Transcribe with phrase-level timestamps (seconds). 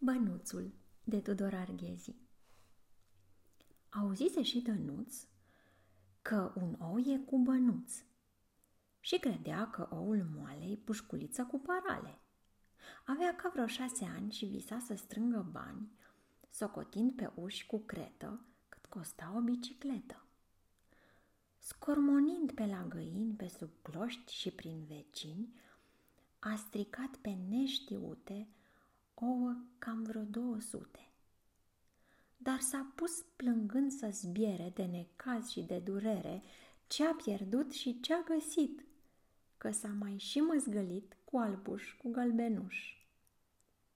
[0.00, 0.74] Bănuțul
[1.04, 2.16] de Tudor Arghezi
[3.88, 5.26] Auzise și Dănuț
[6.22, 7.92] că un ou e cu bănuț
[9.00, 12.18] și credea că oul moalei pușculiță cu parale.
[13.06, 15.92] Avea ca vreo șase ani și visa să strângă bani,
[16.48, 20.26] socotind pe uși cu cretă cât costa o bicicletă.
[21.58, 25.54] Scormonind pe la găini, pe sub cloști și prin vecini,
[26.38, 28.48] a stricat pe neștiute
[29.20, 31.12] ouă cam vreo două sute.
[32.36, 36.42] Dar s-a pus plângând să zbiere de necaz și de durere
[36.86, 38.84] ce a pierdut și ce a găsit,
[39.58, 42.96] că s-a mai și măzgălit cu albuș, cu gălbenuș.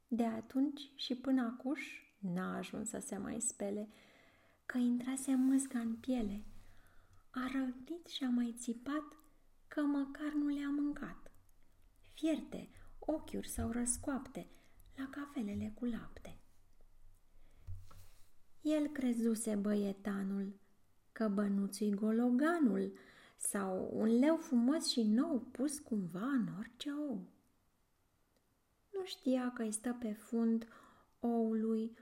[0.09, 1.81] De atunci și până acuș
[2.19, 3.89] n-a ajuns să se mai spele,
[4.67, 6.45] că intrase mâzga în piele.
[7.31, 9.17] A răgnit și a mai țipat
[9.69, 11.31] că măcar nu le-a mâncat.
[12.15, 14.47] Fierte, ochiuri sau răscoapte,
[14.97, 16.37] la cafelele cu lapte.
[18.61, 20.61] El crezuse băietanul
[21.12, 22.93] că bănuțui gologanul
[23.37, 27.29] sau un leu frumos și nou pus cumva în orice ou.
[28.93, 30.69] Nu știa că îi stă pe fund
[31.21, 31.97] oului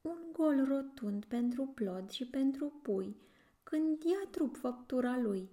[0.00, 3.16] un gol rotund pentru plod și pentru pui,
[3.62, 5.50] când ia trup făptura lui,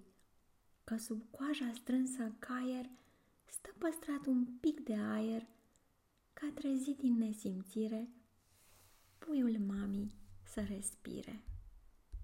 [0.84, 2.90] că sub coaja strânsă caier
[3.46, 5.48] stă păstrat un pic de aer
[6.42, 8.10] ca trezit din nesimțire,
[9.18, 11.44] puiul mamii să respire.